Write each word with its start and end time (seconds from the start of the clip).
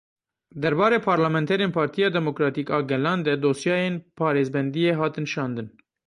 Derbarê 0.61 0.99
parlamanterên 1.09 1.71
Partiya 1.77 2.09
Demokratîk 2.17 2.67
a 2.77 2.79
Gelan 2.91 3.19
de 3.27 3.33
dosyayên 3.45 3.95
parêzbendiyê 4.19 4.91
hatin 5.01 5.25
şandin. 5.33 5.67